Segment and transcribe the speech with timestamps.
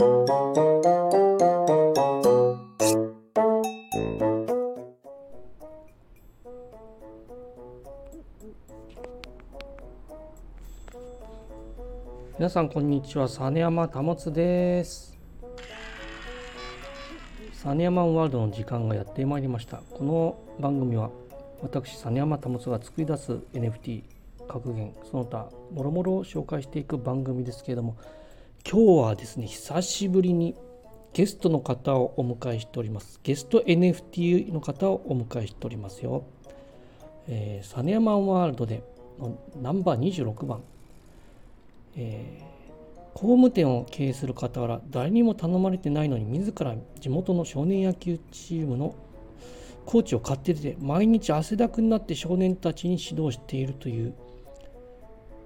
[0.00, 0.08] 皆
[12.48, 13.26] さんこんにちは。
[13.26, 15.18] 実山保です。
[17.50, 19.78] 実山ワールドの時間がやってまいりました。
[19.78, 21.10] この番組は
[21.60, 24.04] 私実山保が作り出す NFT
[24.46, 27.96] 格言その他もろもろ紹介していく番組ですけれども
[28.64, 30.54] 今日はですね久しぶりに
[31.12, 33.18] ゲストの方をお迎えしております。
[33.22, 36.24] ゲスト NFT の方をお迎えしておりますよ、
[37.26, 38.82] えー、サネヤマンワールドで
[39.18, 40.62] のナンバー26番、
[41.96, 48.94] えー、工務店を経営する傍ら誰にも頼まれてないのに自ら地元の少年野球チームの
[49.86, 54.14] コーチを買ってて毎日汗だくになって少年たちに指導しているという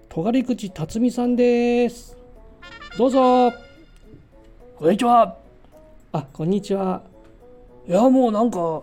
[0.09, 2.22] 尖口辰巳さんです。
[2.99, 3.51] どうぞ。
[4.77, 5.39] こんにちは。
[6.13, 7.03] あこんにちは。
[7.89, 8.83] いやもうなんか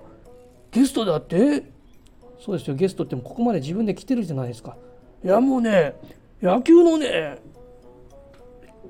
[0.72, 1.72] ゲストだって？
[2.40, 2.76] そうですよ。
[2.76, 4.78] ゲストってもここまで自分で来てるじゃないですか。
[5.24, 5.94] いやもうね
[6.42, 7.38] 野球のね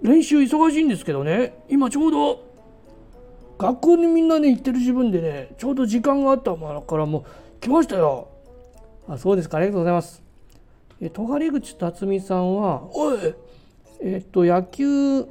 [0.02, 1.54] 練習忙しいんですけどね。
[1.68, 2.42] 今ちょうど
[3.58, 7.26] 学校にみんなね行ってる自分でねちょうど時間があったからも
[7.58, 8.30] う来ましたよ。
[9.06, 9.58] あそうですか。
[9.58, 10.24] ありがとうございます。
[11.02, 13.18] え戸狩口辰巳さんはおい
[14.02, 15.26] えっと野球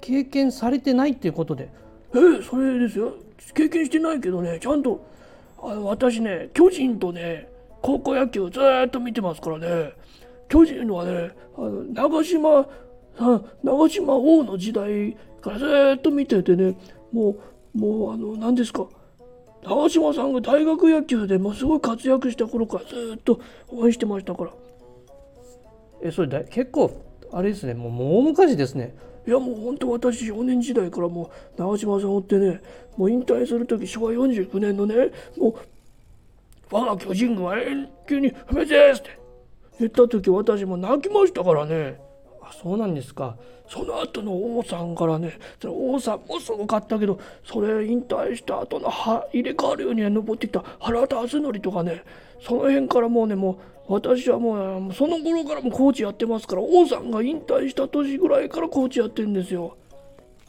[0.00, 1.70] 経験されてないっていうことで。
[2.14, 3.14] えそれですよ。
[3.54, 4.58] 経験してないけどね。
[4.60, 5.04] ちゃんと
[5.62, 7.48] あの私ね巨人とね
[7.82, 9.92] 高校野球ずっと見てますからね。
[10.48, 12.66] 巨人はねあの長島
[13.62, 15.66] 長島王の時代からず
[15.96, 16.76] っと見ててね
[17.12, 17.36] も
[17.74, 18.86] うもうあの何ですか。
[19.64, 24.50] 長嶋さんが大学野球でもすごい活躍した頃からずっと応援してましたから。
[26.02, 27.00] えそれだ結構
[27.34, 28.94] あれですねもう大昔ですね。
[29.26, 32.60] いやもう本当私少年時代からもう長嶋さんを追ってね
[32.96, 34.94] もう引退する時昭和49年のね
[35.36, 35.54] もう
[36.70, 39.18] 我が巨人軍は永久に不滅ですって。
[39.80, 41.98] 言った時私も泣きましたからね。
[42.40, 43.36] あそうなんですか。
[43.68, 52.04] その後の王さんからねその王さんもすごかったけどそれ引退した後のは入れ替わるように登ってきた原田敦則とかね
[52.40, 53.56] その辺からもうねもう
[53.86, 59.76] 私はもうその頃からもコーチやってますから王さんが引退した年ぐらいからコーチやってるんですよ。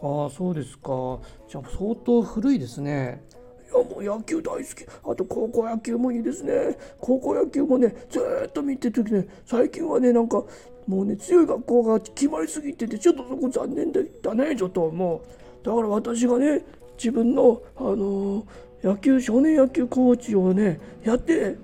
[0.01, 1.19] ああそうですか
[1.50, 3.22] じゃあ相当古いですね。
[3.66, 10.44] いやもう野球大好きあと高校野球もいいですね高校野球もねずっと見てる時ね最近はねなんか
[10.88, 15.23] もうね強い学校が決まりすぎててちょっとそこ残念だねちょっとも
[15.63, 16.63] うだから私がね
[16.97, 18.46] 自分の、あのー、
[18.84, 21.57] 野球少年野球コーチをねやって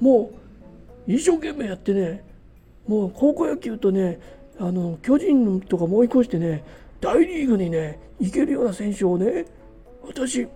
[0.00, 0.39] もう
[1.14, 2.24] 一生懸命やってね
[2.86, 4.20] もう高校野球とね
[4.58, 6.64] あの巨人とかもう一個してね
[7.00, 9.46] 大リーグにね行けるような選手をね
[10.02, 10.46] 私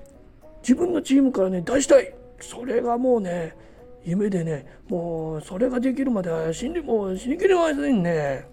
[0.63, 2.15] 自分のチームからね出したい。
[2.41, 3.57] それがもうね
[4.05, 8.47] 夢でねもうそれができるまでは死んでも死にきれませんね。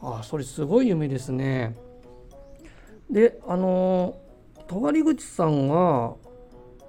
[0.00, 1.76] ああそれすごい夢ですね。
[3.10, 4.16] であの
[4.66, 6.16] 尖口さんは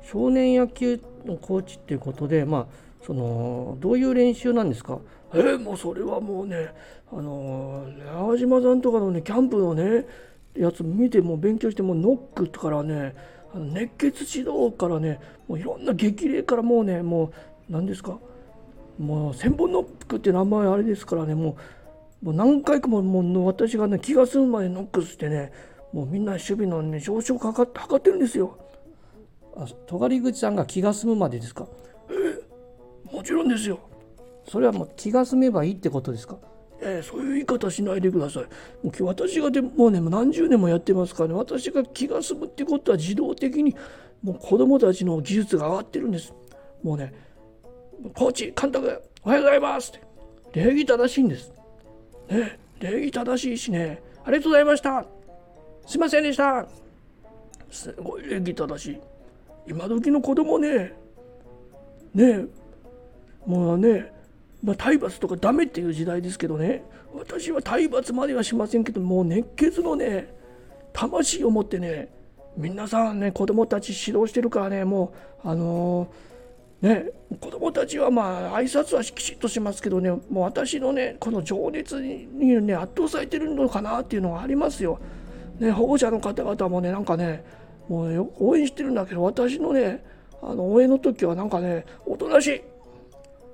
[0.01, 2.67] 少年野球のコーチっていうことでまあ
[3.05, 4.99] そのどういう練習なんですか？
[5.33, 6.73] えー、もうそれはもうね
[7.11, 10.05] あの長島さんとかのねキャンプのね
[10.55, 13.15] やつ見ても勉強してもノックからね
[13.53, 17.33] あの熱血指導からねもういろんな激励からもうねもう
[17.69, 18.19] 何ですか？
[18.97, 21.57] もう千本ノックって名前あれですからねも
[22.21, 25.51] うもう何回かももう私がね気が済むまでノックしてね
[25.91, 28.57] もうみんな守備のね上昇かかって測ってるんですよ。
[29.57, 31.67] あ尖口さんが気が済むまでですか？
[33.13, 33.79] もちろんですよ。
[34.49, 36.37] それはもう気が済めばいいってことですか？
[36.81, 38.43] えー、そういう言い方しないでください。
[38.85, 41.35] もう私がでもうね何十年もやってますからね。
[41.35, 43.75] 私が気が済むってことは自動的に
[44.21, 46.33] もう子供たちの技術が上がってるんです。
[46.81, 47.13] もうね
[48.15, 50.59] コーチ監督おはようございますって。
[50.59, 51.53] 礼儀正しいんです。
[52.29, 54.01] ね礼儀正しいしね。
[54.25, 55.05] ありがとうございました。
[55.85, 56.65] すいませんでした。
[57.69, 58.99] すごい礼儀正しい。
[59.67, 60.93] 今時の子供ね。
[62.13, 62.45] ね
[63.45, 64.11] もうね、
[64.63, 70.33] まあ、体罰とかダメっていう時代ですけどね私は体罰まではしませんけどもう熱血のね
[70.93, 72.09] 魂を持ってね
[72.57, 75.13] 皆さんね子供たち指導してるからねも
[75.43, 82.27] うあのー、ね子供たちはまあ挨拶はきちっとしますけどねもう私のねこの情熱に
[82.61, 84.99] ね圧倒されてるのかなっていうのがありますよ。
[85.59, 87.43] ね、保護者の方々もねなんかね
[87.87, 90.03] もう応援してるんだけど私のね
[90.41, 92.61] あの応援の時はなんかねおとなしい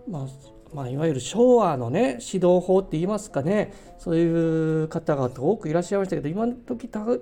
[0.08, 0.28] まあ、
[0.74, 3.74] まあ、いわゆる昭和のね指導法って言いますかね。
[3.98, 7.20] そういう方々多くいらっしゃいましたけど今の時尖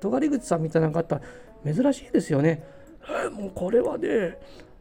[0.00, 1.20] 口さんみたいな方
[1.64, 2.64] 珍しいですよね。
[3.02, 4.38] えーもうこれはね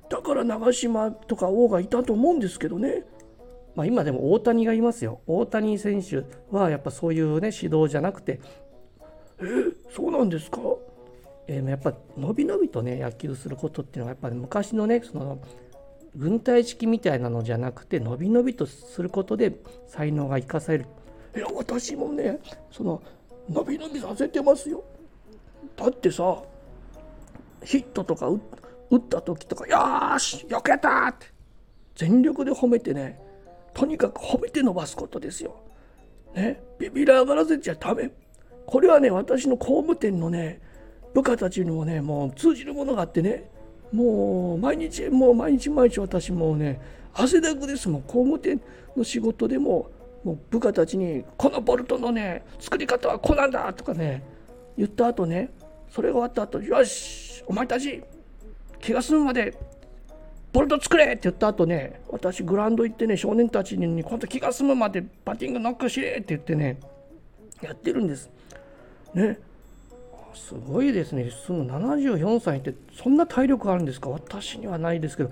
[0.10, 3.06] だから長嶋とか王がいたと思うんですけどね。
[3.76, 5.22] まあ、今でも大谷がいますよ。
[5.28, 8.40] 大谷選手はやっぱそういうね指導じゃなくて、
[9.40, 10.60] えーそうなんですか？
[11.48, 15.40] えーやっぱ伸び伸びとね野球することっていうのはやっぱり昔のねその
[16.18, 19.54] 軍隊式みたいなのじゃなくて伸び伸びとすることで
[19.88, 20.86] 才能が生かされる
[21.36, 22.40] いや私もね
[22.72, 23.02] その
[23.50, 24.84] 伸び伸びさせてますよ
[25.76, 26.42] だってさ
[27.64, 28.38] ヒットとか打
[28.98, 31.28] った時とか「よーしよくやった!」って
[31.96, 33.20] 全力で褒めてね
[33.74, 35.56] とにかく褒めて伸ばすことですよ。
[36.34, 38.12] ねビビら上がらせちゃダメ
[38.66, 40.62] これはね私の工務店のね
[41.14, 43.50] 部下たちにもねもう通じるものがあってね
[43.92, 46.80] もう毎日もう毎日毎日私もね
[47.14, 48.62] 汗だくですもん工務店
[48.96, 49.90] の仕事でも
[50.24, 54.24] もう部下たちに「このボルトのね作り方はこうなんだ」とかね
[54.78, 55.50] 言った後ね
[55.90, 58.04] それが終わった後よしお前たち
[58.80, 59.54] 気が済むまで
[60.52, 66.80] ボルト作れ!」って言った後ね私グラウンド行ってね少年たちに「今度気が済むまでバッティングノックしれ!」って言ってね
[67.62, 68.30] やってるんです。
[69.14, 69.40] ね
[70.38, 71.30] すごいですね。
[71.30, 74.10] その74歳ってそんな体力あるんですか？
[74.10, 75.32] 私にはないですけど。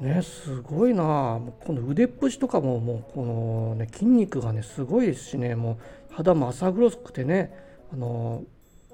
[0.00, 1.02] ねすごいな。
[1.02, 5.54] もうこの腕っぷしとかももうこの、ね、筋肉がねすごいですしね。
[5.54, 5.78] も
[6.10, 7.54] う肌も浅黒くてね。
[7.92, 8.42] あの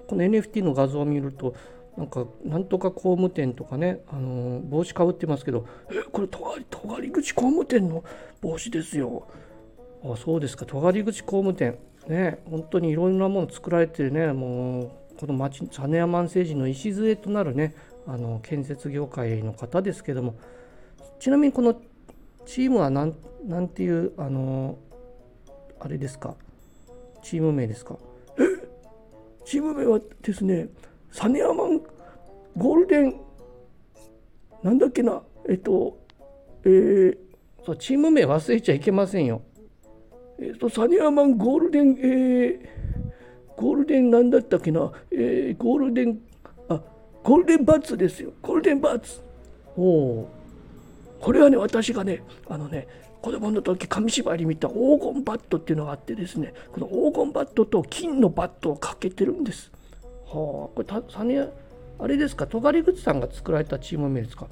[0.06, 1.54] この NFT の画像を見ると
[1.96, 4.00] なんかなんとか工務店とかね。
[4.08, 8.04] あの帽子かぶってますけどえこれとがりとがり口工務店の
[8.40, 9.26] 帽子ですよ。
[10.04, 10.66] あそうですか。
[10.66, 11.78] 尖口工務店。
[12.08, 17.74] ね本当にいろんなもの作られてねもうこの町実山政治の礎となるね
[18.06, 20.34] あの建設業界の方ですけども
[21.20, 21.80] ちなみにこの
[22.46, 23.14] チームはなん
[23.46, 24.76] なんていうあの
[25.80, 26.34] あれですか？
[27.22, 27.96] チーム名ですか？
[29.44, 30.68] チーム名はですね
[31.10, 31.78] サネアマン
[32.56, 33.20] ゴールデン
[34.62, 35.22] なんだっけな？
[35.48, 35.98] えっと
[36.64, 37.18] えー
[37.64, 39.42] そうチーム名忘れちゃいけませんよ。
[40.40, 42.81] えっとサネアマンゴールデンえー
[43.62, 44.90] ゴールデンなんだったっけな？
[45.12, 46.18] えーゴールデン
[46.68, 46.80] あ
[47.22, 48.32] ゴールデンバッツですよ。
[48.42, 49.22] ゴールデンバッツ。
[49.76, 50.28] おお
[51.20, 52.88] これはね私がねあのね
[53.20, 59.70] 子供の時紙芝居に見た黄金バットっていうのがあってですねこの黄金バットと金のバットをかけてるんです。
[60.26, 60.34] はあ。
[60.34, 61.48] これたサネ
[62.00, 62.48] あれですか？
[62.48, 64.48] 尖口さんが作られたチーム名ですか？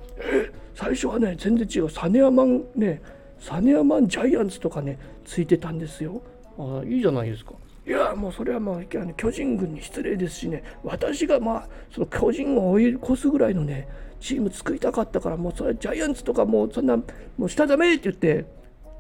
[0.77, 1.91] 最初はね全然違う。
[1.91, 3.03] サネアマンね
[3.41, 6.23] サネアマンジャイアンツとかねついてたんですよ。
[6.57, 7.55] あいいじゃないですか
[7.91, 10.63] いやもうそれはまああの巨人軍に失礼ですしね。
[10.85, 13.89] 私がまあその巨人を追い越すぐらいのね
[14.21, 18.45] チーム作りたかったからもうそれジャイアンツとかもうそんなもう下ダメって言って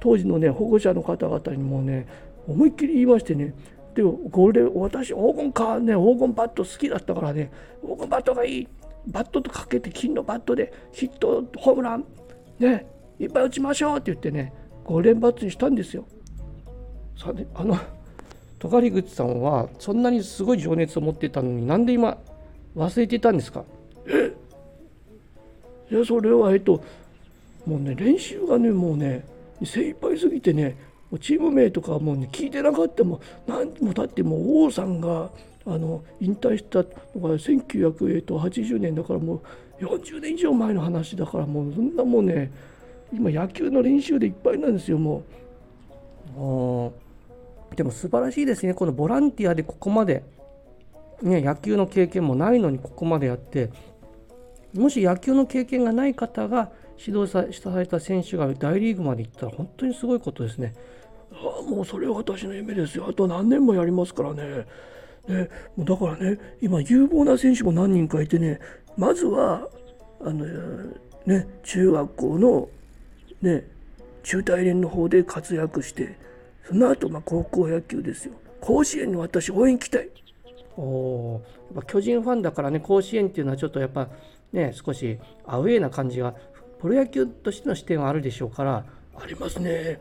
[0.01, 2.09] 当時のね保護者の方々にもね
[2.49, 3.55] 思いっきり言いましてね。
[3.95, 7.53] でゴールデン私黄金かね黄金バット好きだったからね
[7.83, 8.69] 黄金バットがいい。
[9.07, 12.05] バットとかけて金のバットでヒットホームラン
[12.59, 12.87] ね
[13.21, 14.53] いっぱい打ちましょうって言ってね
[14.83, 16.09] ゴールデンバットにしたんですよ。
[17.17, 17.79] さてあの
[18.61, 22.19] 尖口さんはそんなにすごい情熱を持ってたのになんで今
[22.77, 23.65] 忘れてたんですか？
[25.91, 26.85] いやそれはえっと
[27.67, 29.25] もうね練習がねもうね
[29.65, 30.77] 精一杯すぎてね
[31.11, 33.03] もうチーム名とかもうね聞いてなかった。
[33.03, 35.31] もん何もだってもう王さんが
[35.67, 36.79] あの引退した
[37.19, 39.43] のが1980年だからも
[39.81, 42.51] う40年以上前の話だからもうそんなもうね
[43.13, 45.23] 今野球の練習でいっぱいなんですよも
[46.37, 46.91] あー
[47.77, 48.75] でも素晴らしいですね。
[48.75, 50.25] このボランティアでここまで、
[51.23, 53.71] ね、野球の経験もないのにここまでやって
[54.75, 60.75] もし野球の経験がない方が指導さされた選手が大リーグまで行ったら本当にすごいことですね。
[61.33, 63.07] ああもうそれは私の夢ですよ。
[63.09, 64.67] あと何年もやりますからね。
[65.29, 68.61] ねもうだからね今有望な選手も何人かいてね
[68.97, 69.69] まずは
[70.21, 70.47] あの
[71.27, 72.69] ね中学校の
[73.43, 73.67] ね
[74.23, 76.19] 中大連の方で活躍して
[76.67, 78.35] その後まあ高校野球ですよ。
[78.61, 80.11] 甲子園に私応援行きたい。
[80.77, 84.09] おーやっぱ巨人ファンだからね甲子園っていうのはちょっとやっぱ
[84.53, 86.35] ね少しアウェーな感じが
[86.81, 88.85] プロ野球としての視点はあるでしょうから。
[89.17, 90.01] ありますね。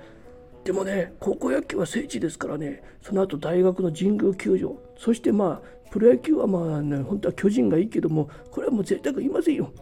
[0.63, 2.83] でもね高校野球は聖地ですからね。
[3.01, 4.77] その後大学の神宮球場。
[4.97, 9.73] そしてまあプロ野球はまあね本当は巨人がいいけどもこれはもう贅沢言いませんよ。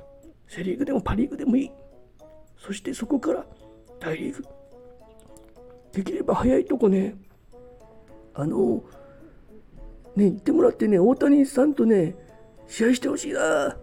[0.47, 1.71] セ・リーグでもパ・リーグでもいい。
[2.57, 3.45] そしてそこから
[3.99, 4.45] 大リーグ
[5.97, 7.15] できれば早いとこね。
[8.35, 8.83] あの
[10.15, 12.15] ね行ってもらってね大谷さんとね
[12.67, 13.75] 試合してほしいな。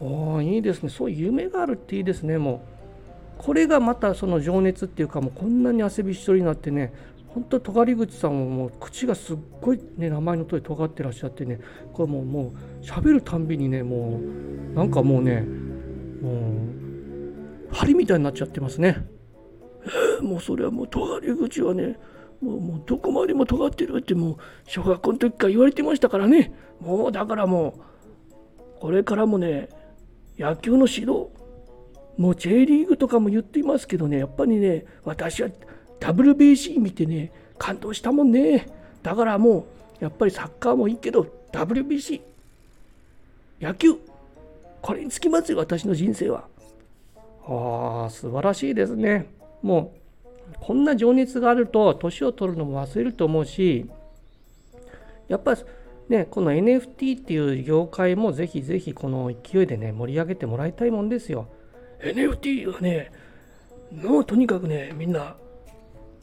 [0.00, 0.88] おーいいですね。
[0.88, 2.38] そういう夢があるっていいですね。
[2.38, 2.62] も
[3.38, 6.94] うこれがまたその情熱っていうかもうこんなに汗びっしょりになってね
[7.28, 11.60] 本当尖口さんももう口がすっごいね名前の通り尖ってらっしゃってね
[11.92, 14.18] これもうもう喋るたんびにねも
[14.72, 19.06] うなんかもうねもう針みたいになっちゃってますね。
[20.22, 21.98] もうそれはもう尖り口はね
[22.40, 26.52] もうもうどこまでも尖ってるってもう小学校の時から言われてましたからね。
[26.80, 29.70] もうだからもうこれからもね
[30.38, 31.28] 野球の指導
[32.18, 35.48] もう J リーグとかも言っていますけどねやっぱりね私は
[36.00, 38.66] WBC 見てね感動したもんね。
[39.02, 39.66] だからも
[40.00, 42.20] うやっぱりサッカーもいいけど WBC
[43.60, 43.94] 野球
[44.82, 46.44] これにつきますよ私の人生は。
[47.48, 49.35] ああ素晴らしいですね。
[49.62, 49.94] も
[50.52, 53.90] うこんな情熱があると年を取るのも忘れると思うし
[55.28, 55.56] やっぱ
[56.08, 61.48] ねこの NFT っていう業界もぜひぜひこの勢いでね盛り上げてもらいたいもんですよ。
[62.00, 63.10] NFT はね
[63.90, 65.36] もうとにかくねみんな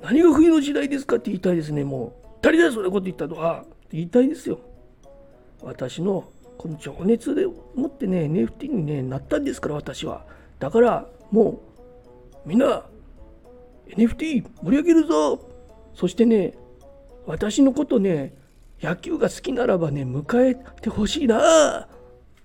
[0.02, 1.16] 何が冬の時代ですか？
[1.18, 1.84] って言いたいですね。
[1.84, 4.60] もう誰だよそんなこと言ったとは言いたいですよ。
[5.62, 10.26] 私のこの情熱でもってね NFT に、ね、なったんですから私は。
[10.60, 11.62] だからも
[12.46, 12.86] うみんな
[13.90, 15.40] NFT 盛り上げるぞ。
[15.94, 16.54] そしてね
[17.26, 18.34] 私のことね
[18.82, 21.88] 野球が好きならばね迎えてほしいな。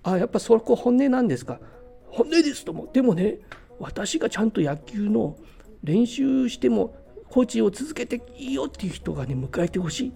[0.03, 1.59] あやっぱそこ本音なんですか。
[2.07, 3.39] 本音ですともでもね
[3.79, 5.37] 私がちゃんと野球の
[5.83, 6.95] 練習しても
[7.29, 10.13] コーチを続けていいよっていう人がね迎えてほしい。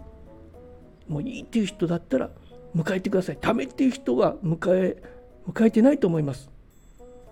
[1.07, 2.29] もういいっていう人だったら
[2.75, 3.37] 迎えてください。
[3.39, 5.03] ダメっていう人は迎え
[5.47, 6.49] 迎えてないと思います。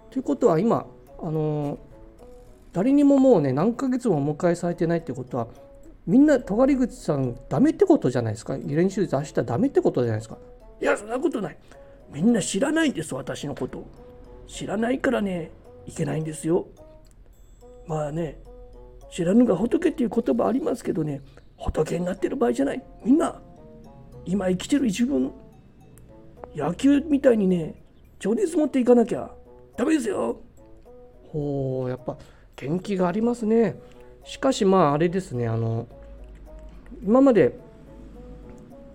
[0.10, 0.86] ということは今
[1.22, 1.80] あの
[2.74, 5.48] 誰にももうね何ヶ月もお迎えされてないってことは
[6.08, 8.58] みんな尖口さんダメってことじゃないですか？
[8.58, 10.38] 練習出したらダメってことじゃないですか？
[10.82, 11.58] いやそんなことない。
[12.12, 13.86] みんな知らないんです私のこと。
[14.48, 15.52] 知らないからね
[15.86, 16.68] いけないんですよ。
[17.88, 18.40] まあね
[19.12, 21.22] 知らぬが仏っていう言葉ありますけどね
[21.58, 22.84] 仏になってる場合じゃない。
[23.04, 23.42] みんな
[24.26, 25.32] 今生きてる自分
[26.56, 27.84] 野球みたいにね
[28.20, 29.32] 情熱持っていかなきゃ
[29.78, 30.42] ダメですよ。
[31.28, 32.18] ほうやっぱ
[32.62, 33.76] 元気がありますね
[34.24, 35.88] しかしまああれですねあの
[37.04, 37.58] 今まで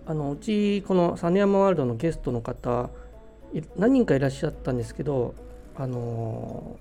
[0.05, 2.89] あのうちこの実山ワールドのゲストの方
[3.75, 5.35] 何人かいらっしゃったんですけど
[5.75, 6.77] あの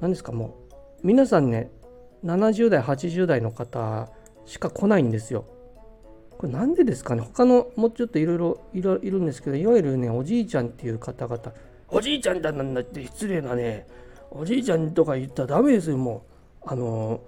[0.00, 0.54] 何ですかも
[1.02, 1.70] う皆さんね
[2.24, 4.08] 70代80代の方
[4.46, 5.46] しか来ないんですよ。
[6.38, 8.34] これなんでですかね他のもうちょっといろ
[8.74, 11.52] いろいるんですけどいわゆるねおじいちゃんっていう方々
[11.88, 13.86] おじいちゃんだなんだって失礼なね
[14.34, 16.26] おじいちゃんとか言ったらダメですよも
[16.64, 16.68] う。
[16.70, 17.20] あの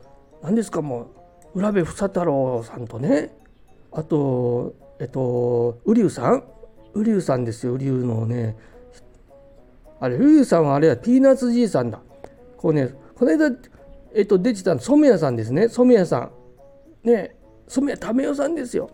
[0.43, 1.11] 何ですかも
[1.55, 3.37] う浦部房太郎さんとね。
[3.93, 6.45] あとえっと瓜生さん。
[6.95, 8.57] 瓜生さんですよ瓜生のね。
[10.01, 12.01] あれ瓜生さんはあれはピーナッツじいさんだ。
[12.57, 13.57] こうねこの間
[14.15, 15.69] えっと、出てたの染谷さんですね。
[15.69, 16.31] 染谷さん。
[17.07, 17.37] ね
[17.69, 18.91] 染谷為代さんですよ。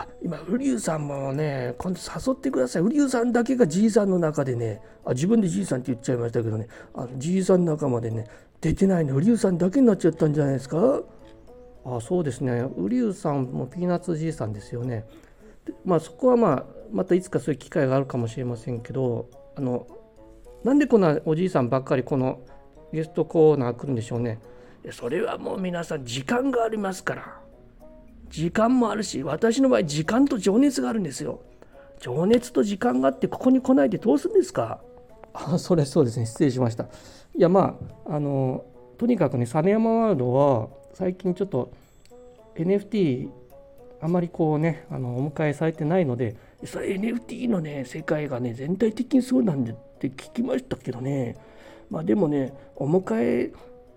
[0.00, 8.28] あ今瓜生さんもね今度誘ってください瓜生さんだけがじいさんの中でねあ自分でじいさんって言っちゃいましたけどねあのじいさんの中までね
[8.60, 11.02] 出てないの瓜生さんだけになっちゃったんじゃないですか？
[11.84, 15.04] あそうですね瓜生さんもピーナッツじいさんですよね
[15.84, 19.88] まあそこはまあまたいつかそういう機会があるかもしれませんけどあの
[20.62, 22.40] なんでこんなおじいさんばっかりこの
[22.92, 24.38] ゲストコーナー来るんでしょうね。
[24.90, 27.37] それはもう皆さん時間がありますから。
[28.28, 31.40] 時間もあるし、私の場合時間と情熱があるんですよ。
[32.00, 34.80] 情熱と時間があってここに来ないでどうするんですか？
[35.34, 36.84] あそれそうですね失礼しました。
[36.84, 38.64] いやまああの
[38.98, 41.72] とにかくね実山ワールドは最近ちょっと
[42.56, 43.28] NFT
[44.00, 51.36] あまりこうねあのお迎えされてないのでそれ NFT のね世界がね全体的にそうなんでって聞きましたけどね
[51.90, 53.52] まあでもねお迎え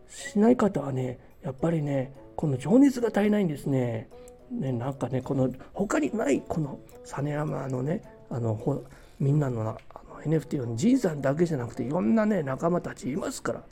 [0.09, 4.09] しない方はねやっぱりねこの情熱が足りないんですね。
[4.49, 8.83] ねなんかねこの他にないこの実山のねあの
[9.19, 13.63] みんなのあの NFT のじいさんだけじゃなくていろんなね仲間たちいますから。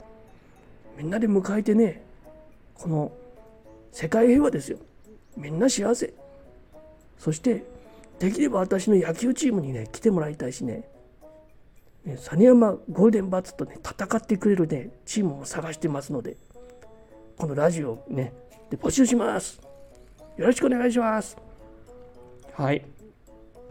[0.96, 2.04] みんなで迎えてね
[2.74, 3.10] この
[3.90, 4.78] 世界平和ですよ。
[5.36, 6.14] みんな幸せ。
[7.18, 7.64] そして
[8.20, 10.84] できれば私の野球チームにね来てもらいたいしね。
[12.04, 16.36] ね、実山ゴールデンバッツとね戦ってくれるねチームを探してますので
[17.36, 18.32] このラジオね
[18.70, 19.60] で募集します。
[20.36, 21.36] よろしくお願いします。
[22.54, 22.84] はい。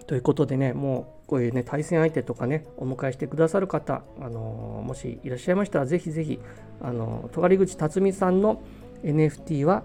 [0.06, 6.40] ということでねもうこういうね対戦相手とかねお迎えしてくださる方、あのー、もしいらっしゃいましたらぜひぜひ
[6.82, 8.62] あの尖口辰巳さんの
[9.04, 9.84] NFT は、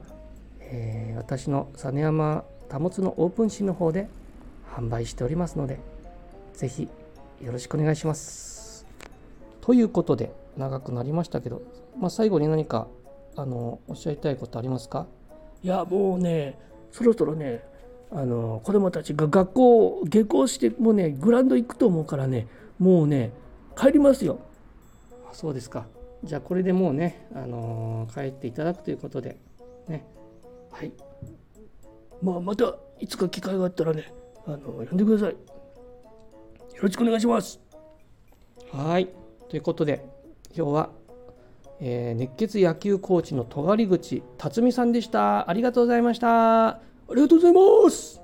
[0.60, 4.08] えー、私の実山保つのオープン誌の方で
[4.74, 5.78] 販売しておりますので
[6.54, 6.88] ぜひ
[7.42, 8.86] よろしくお願いします。
[9.60, 11.62] ということで長くなりましたけど、
[11.98, 12.86] まあ、最後に何か
[13.36, 15.06] あのおっしゃりたいことありますか？
[15.62, 16.58] いやもうね
[16.92, 17.64] そろそろね
[18.12, 22.46] あの子供たちが学校下校してもうねグラウンド行くと思うからね
[22.78, 23.32] もうね
[23.76, 24.38] 帰りますよ。
[25.28, 25.86] あそうですか。
[26.22, 29.36] じゃあこれでもうね、あのー帰っていただくということで
[29.88, 30.06] ね。
[30.70, 30.92] はい。
[32.22, 34.12] まあまたいつか機会があったらね
[34.46, 35.30] あの呼んでください。
[35.32, 35.36] よ
[36.80, 37.60] ろしくお願いします。
[38.72, 39.08] はい。
[39.48, 40.06] ということで
[40.56, 40.90] 今日は、
[41.86, 45.50] えー熱血野球コーチの尖口辰巳さんでした。
[45.50, 46.68] ありがとうございました。
[46.68, 48.22] ありがとうございます。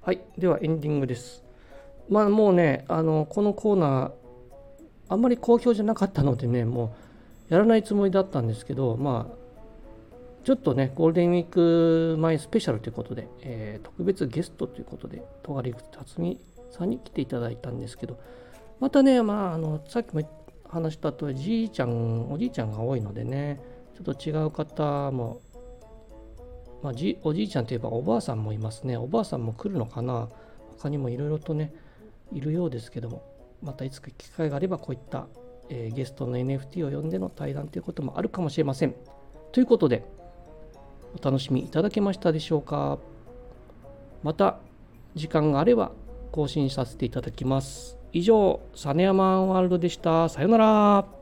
[0.00, 1.42] はい、ではエンディングです。
[2.08, 4.12] まあもうね、あのこのコーナー、
[5.08, 6.94] あんまり好評じゃなかったのでね、も
[7.50, 9.36] うやらないつもりだったんですけど、まあ、
[10.44, 16.38] ちょっとね、ゴールデンウィーク前スペシャルということで、えー特別ゲストということで、戸狩口辰巳
[16.70, 18.20] さんに来ていただいたんですけど、
[18.78, 20.22] またね、まあ、あのさっきも
[20.68, 23.60] 話したとお、じいちゃん、おじいちゃんが多いのでね、
[23.94, 25.40] ちょっと違う方も
[26.80, 28.96] まあ、じおじいちゃんといえばおばあさんもいますね。
[28.96, 30.28] おばあさんも来るのかな？
[30.78, 31.74] 他にもいろいろとね、
[32.32, 33.24] いるようですけども、
[33.60, 35.26] またいつか機会があればこういった、
[35.70, 38.94] えーゲストの NFT を呼んでの対談ということもあるかもしれません。
[39.50, 40.04] ということで、
[41.20, 43.00] お楽しみいただけましたでしょうか？
[44.22, 44.60] また
[45.16, 45.90] 時間があれば
[46.30, 47.97] 更新させていただきます。
[48.12, 50.28] 以上、サネヤマンワールドでした。
[50.28, 51.17] さよなら。